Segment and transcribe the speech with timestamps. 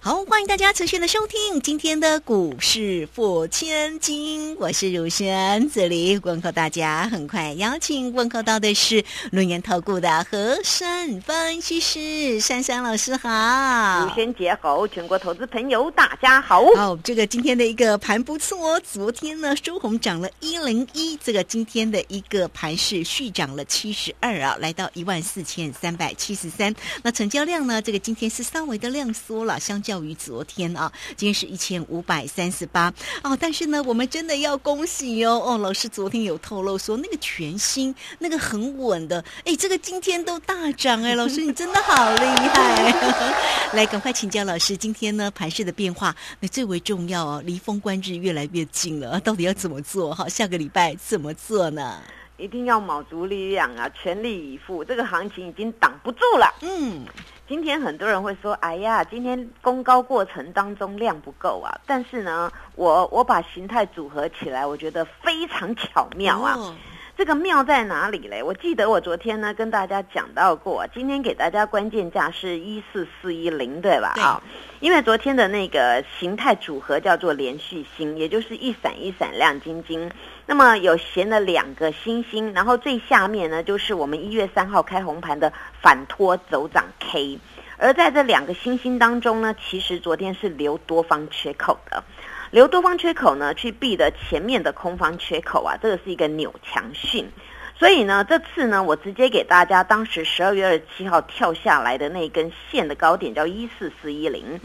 [0.00, 7.08] 好，欢迎大家持续的收听今天的股市破千金，我是如轩，这里问候大家。
[7.08, 16.64] 很快邀请问候到的是轮研投顾的和山分析师珊珊老师，好，如轩姐好，全国投资朋友大家好。
[16.76, 26.72] 好，这个今天的一个盘不错哦，昨天呢收红涨了一零一，这个今天的一个盘是续涨了七十二啊，来到一万四千三百七十三。
[27.02, 29.98] 那成交量呢，这个今天是稍微的量缩了，相较。
[29.98, 43.72] 于昨天啊，今天是一千五百三十八哦，但是呢，我们真的要恭喜哦哦，老师昨天有透露说那个全新、那个很稳的，哎，这个今天都大涨哎，老师你真的好厉害！
[43.74, 50.14] 来，赶快请教老师，今天呢盘势的变化，那最为重要哦，离封关日越来越近了，到底要怎么做？
[50.14, 52.00] 哈，下个礼拜怎么做呢？
[52.38, 56.54] 一定要卯足力量啊，全力以赴，这个行情已经挡不住了。
[56.62, 57.04] 嗯。
[57.48, 66.76] 今天很多人会说：“哎呀，今天攻高过程当中量不够啊。”但是呢，我我把形态组合起来，我觉得非常巧妙啊。
[67.16, 68.42] 这个妙在哪里嘞？
[68.42, 74.12] 我记得我昨天呢跟大家讲到过，今天给大家关键价是一四四一零，对吧？
[74.18, 74.42] 好，
[74.78, 80.08] 因为昨天的那个形态组合叫做连续星，也就是一闪一闪亮晶晶。
[80.50, 87.38] 那么有闲了两个星星，然后最下面呢就是我们一月三号开红盘的反托走涨 K，
[87.76, 92.02] 而在这两个星星当中呢，其实昨天是留多方缺口的，
[92.50, 97.30] 留多方缺口呢去避的前面的空方缺口啊，这个是一个扭强讯，
[97.78, 104.58] 所以呢这次呢我直接给大家当时十二月二十七号跳下来的那根线的高点叫一四四一零，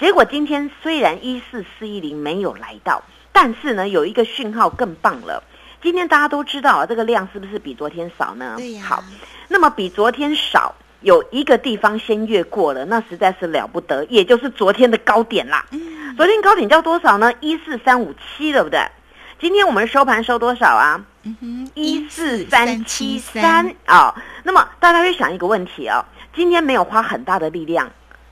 [0.00, 3.02] 结果今天虽然一四四一零没有来到。
[3.36, 5.42] 但是呢，有一个讯号更棒了。
[5.82, 8.54] 今天大家都知道啊，这个量是不是比昨天少呢？
[8.56, 9.04] 对好，
[9.48, 15.66] 那么比昨天少，有一个地方先越过了，那实在是了不得，也就是昨天的高点啦。
[15.72, 16.16] 嗯。
[16.16, 17.30] 昨天高点叫多少呢？
[17.40, 18.80] 一四三五七，对不对？
[19.38, 21.04] 今天我们收盘收多少啊？
[21.74, 24.14] 一四三七三啊。
[24.44, 26.02] 那么大家会想一个问题哦，
[26.34, 27.90] 今天没有花很大的力量，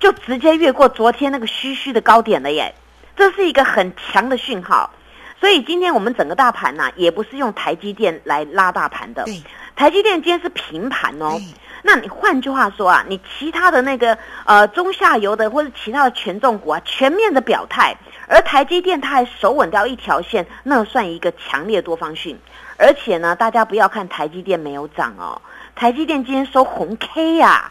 [0.00, 2.74] 就直接越过昨天那个虚虚的高点了耶。
[3.16, 4.90] 这是一个很强的讯号，
[5.40, 9.24] 所以今天我们整个大盘呢，也不是用台积电来拉大盘的。
[9.74, 11.40] 台积电今天是平盘哦。
[11.82, 17.96] 那你换句话说啊，你其他的那个呃中下游的或者其他的权重股啊，全面的表态，
[18.26, 22.38] 而台积电它还守稳掉一条线，那算一个强烈多方讯。
[22.76, 25.40] 而且呢，大家不要看台积电没有涨哦，
[25.74, 27.70] 台积电今天收红 K 呀。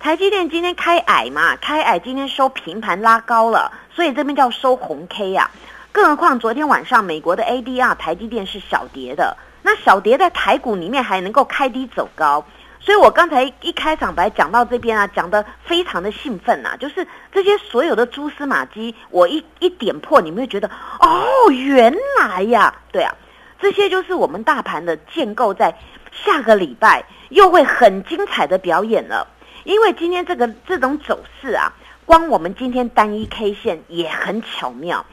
[0.00, 5.50] 台积电今天开矮嘛，开矮，今天收平盘拉高了，所以这边叫收红 K 呀。
[5.92, 12.42] 更何况昨天晚上美国的 ADR 台积电是小跌的，那小跌在台股里面还能够开低走高，
[12.80, 23.14] 所以我刚才一开场白讲到这边啊，讲的非常的兴奋呐，就是这些所有的蛛丝马迹，我一一点破，你们会觉得哦，原来呀，对啊，
[23.60, 25.76] 这些就是我们大盘的建构，在
[26.10, 29.28] 下个礼拜又会很精彩的表演了。
[29.64, 31.72] 因为今天这个这种走势啊，
[32.06, 35.04] 光我们今天单一 K 线也很巧妙。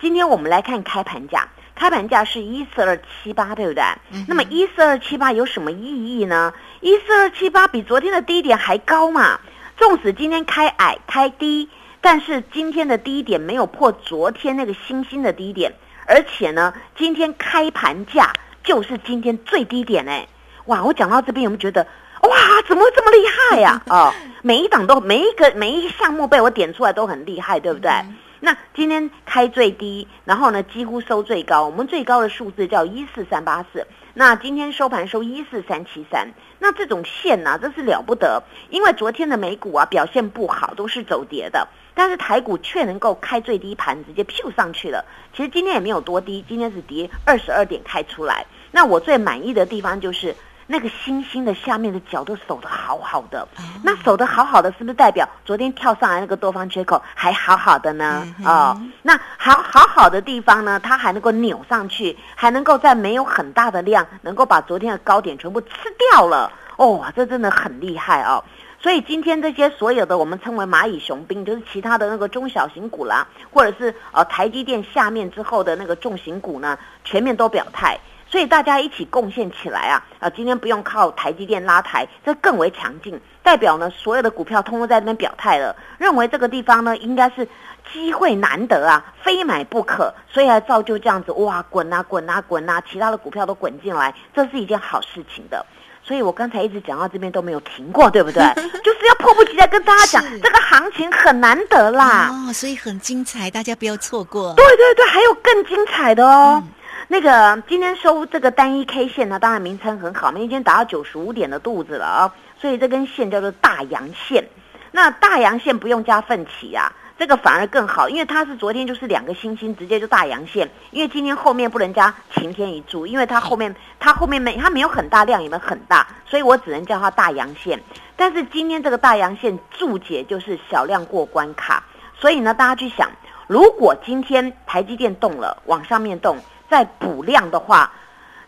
[0.00, 3.82] 今天我们来看开盘价，开盘价是一四二七八，对不对？
[4.28, 6.52] 那么一四二七八有什么意义呢？
[6.80, 9.40] 一四二七八比昨天的低点还高嘛？
[9.76, 11.68] 纵使今天开矮开低，
[12.00, 15.72] 但是今天的低点没有破昨天那个新兴的低点，
[16.06, 20.28] 而且呢，今天开盘价就是今天最低点哎！
[20.66, 21.86] 哇，我讲到这边有没有觉得？
[22.22, 23.82] 哇，怎么会这么厉害呀？
[23.88, 24.12] 哦，
[24.42, 27.90] 每一档都每一个每一个项目被我点出来都很厉害，对不对？
[28.38, 33.86] 那今天开最低，然后呢几乎收最高，我们最高的数字叫一四三八四。
[34.12, 36.28] 那今天收盘收一四三七三，
[36.58, 38.42] 那这种线呢，真是了不得。
[38.70, 45.04] 因为昨天的美股啊表现不好，都是走跌的，但是台股却能够开最低盘，直接飘上去了。
[45.34, 48.46] 其实今天也没有多低，今天是跌二十二点开出来。
[48.70, 50.34] 那我最满意的地方就是。
[50.66, 53.46] 那个星星的下面的角都守得好好的，
[53.84, 58.26] 那守得好好的，是不是代表昨天跳上来那个多方缺口还好好的呢？
[58.44, 65.68] 哦，那好好好的地方呢，它还能够扭上去，还能够在没有很大的量，能够把昨天的高点全部吃
[66.10, 66.50] 掉了。
[66.76, 68.42] 哦，这真的很厉害哦。
[68.78, 77.98] 所以今天这些所有的我们称为蚂蚁雄兵，就是其他的那个中小型股啦，或者是呃台积电下面之后的那个重型股呢，全面都表态。
[78.36, 87.48] 所以大家一起贡献起来啊，啊，今天不用靠台积电拉抬，这更为强劲，代表呢所有的股票通通在那边表态了，认为这个地方呢应该是
[87.90, 95.64] 机会难得啊，非买不可，所以才造就这样子哇，滚啊滚啊滚啊，其他的股票都滚进来，这是一件好事情的。
[96.04, 98.42] 所以我刚才一直讲到这边都没有停过，对不对？
[98.84, 102.28] 就是要迫不及待跟大家讲，这个行情很难得啦。
[102.30, 104.52] 哦，所以很精彩，大家不要错过。
[104.56, 106.62] 对对对，还有更精彩的哦。
[107.08, 114.44] 那个今天收这个单一 K 线呢，当然名称很好，明天达到九十五点的肚子了啊，所以这根线叫做大阳线。
[114.90, 116.92] 那大阳线不用加奋起啊。
[117.18, 127.80] 这个反而更好，因为它是昨天就是两个星星直接就大阳线，因为今天后面不能加晴天一柱，因为它后面它后面没它没有很大量也没很大，所以我只能叫它大阳线。
[128.16, 131.84] 但是今天这个大阳线注解就是小量过关卡，
[132.18, 133.10] 所以呢大家去想，
[133.46, 136.36] 如果今天台积电动了往上面动
[136.68, 137.92] 再补量的话，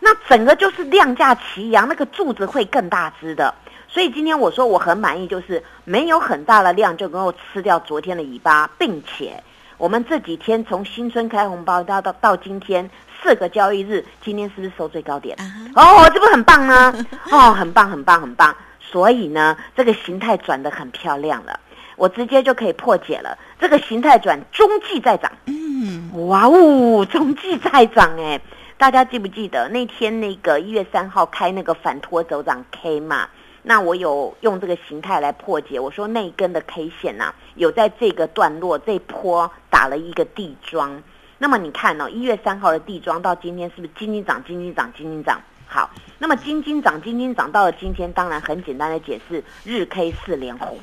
[0.00, 3.54] 那整个就是量价齐扬，那个柱子会更大只的。
[3.88, 9.42] 所以今天我说我很满意，就是没有很大的量就能够吃掉昨天的尾巴，并且
[9.78, 12.88] 我们这几天从新春开红包到到到今天
[13.22, 15.36] 四个交易日，今天是不是收最高点？
[15.74, 16.94] 哦，这不很棒呢？
[17.32, 18.54] 哦，很棒，很棒，很棒。
[18.80, 21.58] 所以呢，这个形态转得很漂亮了，
[21.96, 23.38] 我直接就可以破解了。
[23.58, 25.32] 这个形态转，中继在涨。
[25.80, 28.40] 嗯，哇哦，中继在涨哎！
[28.76, 33.28] 大家记不记得那天那个一月三号开那个反拖走涨 K 嘛？
[33.62, 41.00] 那我有用这个形态来破解，我说那一根的 K 线呐，有在这个段落这波打了一个地桩。
[41.38, 45.40] 那么你看哦，一月三号的地桩到今天是不是金金涨、金金涨、金金涨？
[45.68, 45.88] 好，
[46.18, 50.76] 那么金金涨、金金涨到了今天，当然很简单的解释，日 K 四连红。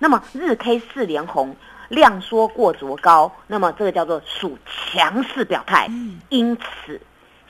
[0.00, 1.54] 那么日 K 四连红，
[1.92, 5.88] 量缩过昨高，那么这个叫做属强势表态。
[6.28, 7.00] 因此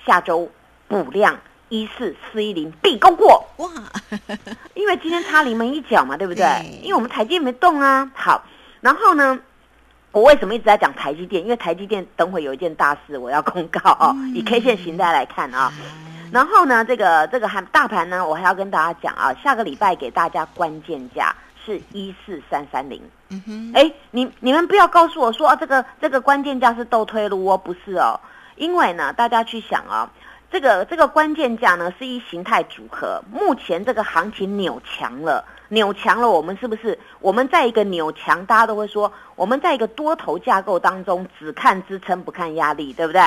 [0.05, 0.51] 下周
[0.89, 1.39] 补量。
[1.69, 3.67] 一四四一零必攻过哇！
[4.75, 6.45] 因为今天差临门一脚嘛，对不对？
[6.83, 8.13] 因为我们台积电没动啊。
[8.15, 8.45] 好，
[8.83, 9.41] 然后呢，
[10.11, 11.43] 我为什么一直在讲台积电？
[11.43, 14.15] 因为台积电等会有一件大事我要公告哦。
[14.37, 15.73] 以 K 线形态来看啊，
[16.31, 23.01] 然后呢，这个这个还大盘呢，我还要跟大家讲啊，下个礼拜给大家关键价是一四三三零。
[23.31, 28.19] 嗯哼，哎，你你们不要告诉我说啊，这个这个关键价是倒推路哦，不是哦，
[28.57, 30.11] 因为呢，大家去想啊。
[30.51, 38.45] 这个这个关键价呢是一形态组合，目前这个行情扭强了，扭强了，我们是不是我们在一个扭强？
[38.45, 43.23] 大家都会说我们在一个多头架构当中，只看支撑不看压力，对不对？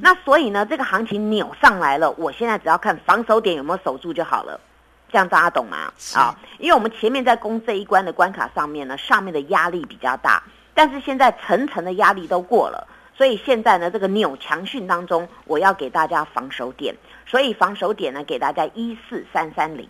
[0.00, 4.58] 那所以呢，这个行情扭上来了，我现在只要看防守点有没有守住就好了，
[5.10, 5.92] 这样大家懂吗？
[6.14, 10.42] 啊，因为我们前面在攻这一关的关卡上面呢，上面的压力比较大，
[10.74, 12.86] 但是现在层层的压力都过了。
[13.16, 16.94] 所以现在呢，这个扭强训当中，我要给大家防守点。
[17.26, 19.86] 所以防守点呢，给大家一四三三零。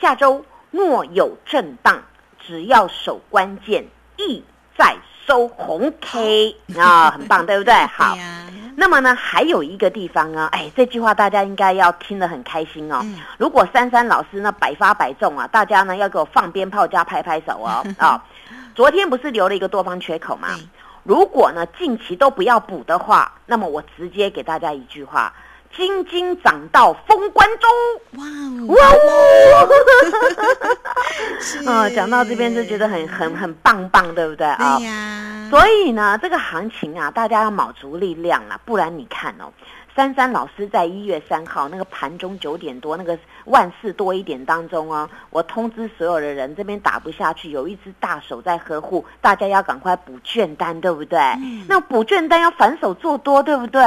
[0.00, 2.02] 下周若有震荡，
[2.38, 3.84] 只要守关键，
[4.16, 4.42] 意
[4.78, 4.96] 在
[5.26, 7.74] 收红 K 啊，很棒，对不对？
[7.92, 8.16] 好。
[8.76, 13.04] 那么呢，还有一个地方啊，哎，这句话大家应该要听得很开心哦。
[13.38, 18.22] 如果珊珊老师呢百发百中啊，大家呢要给我放鞭炮加拍拍手哦啊！
[18.74, 20.48] 昨天不是留了一个多方缺口吗？
[21.04, 25.32] 如果呢近期都不要补的话，那么我直接给大家一句话：
[25.76, 27.70] 金金涨到封关中。
[28.18, 28.24] 哇
[28.74, 28.76] 哇
[31.66, 31.70] 哦！
[31.70, 34.76] 啊， 讲到这边就觉得很很很棒棒，对不对啊？
[34.78, 35.48] 对呀。
[35.50, 39.52] 所以呢，这个行情啊，大家要卯足力量啊，不然你看哦。
[39.94, 51.20] 珊珊老师在一月三号那个盘中九点多那个万事多一点当中哦，我通知所有的人这边打不下去，有一只大手在呵护，大家要赶快补券单，对不对？
[51.68, 53.80] 那补券单要反手做多，对不对？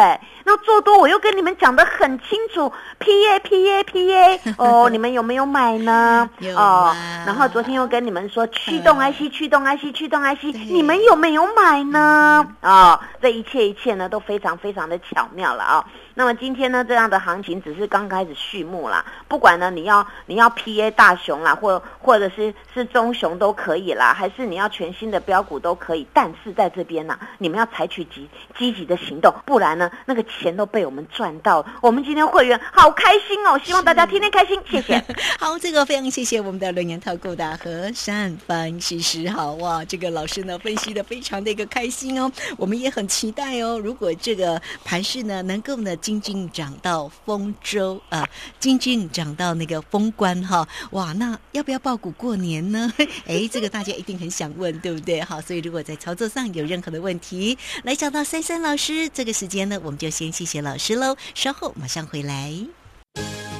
[0.45, 6.29] 那做多我又跟你们讲的很清楚，P A P A P A 哦，你们有没有买呢？
[6.55, 6.95] 哦，
[7.25, 12.47] 然后昨天又跟你们说驱动 IC 驱动 IC 驱动 IC，你们有没有买呢？
[12.61, 15.85] 啊，这一切一切呢都非常非常的巧妙了啊。
[16.17, 19.05] 那么今天呢，这样的行情只是刚开始序幕啦。
[19.27, 26.07] 不管呢，你要你要 P A 大熊啦，或或者是是中熊都可以啦，还是你要全新的标股都可以。
[26.11, 31.63] 但是在这边呢，你们要采取积积极的行动，不然呢，那个钱都被我们赚到。
[31.83, 34.99] 我们今天会员好开心哦，希望大家天天开心，谢谢。
[35.39, 43.77] 好，这个非常谢谢我们的轮研套购的和善分析师，好哇，这个老师呢分析的非常的一个开心哦，我们也很期待哦。
[43.77, 45.95] 如果这个盘势呢能够呢。
[46.07, 48.25] 金金涨到丰州啊，
[48.61, 52.89] 金金涨到那个封关哈，哇，那要不要报股过年呢？
[53.27, 55.21] 哎，这个大家一定很想问，对不对？
[55.21, 59.09] 好，所以如果在操作上有任何的问题，来找到三三老师。
[59.09, 62.53] 这个时间呢，我们就先谢谢老师喽，稍后马上回来。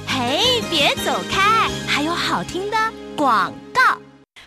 [0.06, 2.78] 嘿，别走开，还有好听的
[3.14, 3.52] 广。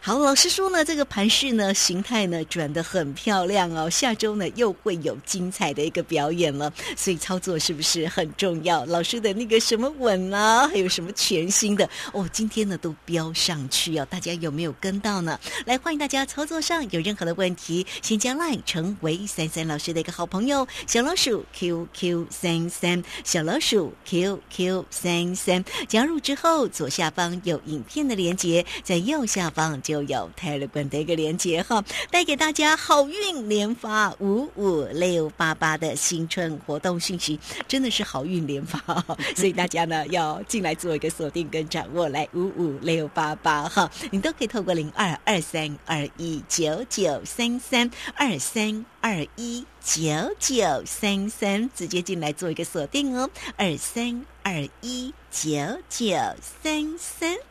[0.04, 3.88] 好，老师说呢，这个盘势呢，形态呢转的很漂亮哦。
[3.88, 8.84] 下周呢又会有精彩的一个表演了，所以操作是不是很重要？
[8.86, 15.40] 老师的那个什么稳啊，还有什么全新的哦，今天呢都标上去哦，大家有没有跟到呢？
[15.68, 29.91] 来，欢迎大家操作上有任何的问题，先加 line 成为三三老师的一个好朋友，小老鼠 QQ 三三，小老鼠 QQ 三三，加入之后左下方有影片的连接，在右下方就。
[29.92, 38.80] 就有泰勒管的一个连接哈，带给大家好运连发五五六八八的新春活动讯息，真的是好运连发，
[39.36, 50.02] 所以大家呢要进来做一个锁定跟掌握，来五五六八八哈，你都可以透过零二二三二一九九三三二三二一九
[50.40, 55.50] 九三三直接进来做一个锁定哦，二三二一九
[55.90, 56.16] 九
[56.64, 57.42] 三三。